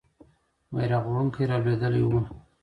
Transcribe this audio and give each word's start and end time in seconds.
بیرغ 0.75 1.03
وړونکی 1.07 1.43
رالوېدلی 1.49 2.03
وو. 2.05 2.19